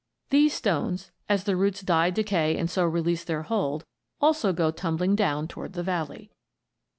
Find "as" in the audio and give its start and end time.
1.29-1.43